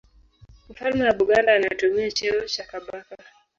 Mfalme 0.69 1.05
wa 1.05 1.13
Buganda 1.13 1.53
anatumia 1.55 2.11
cheo 2.11 2.41
cha 2.47 2.63
Kabaka. 2.63 3.17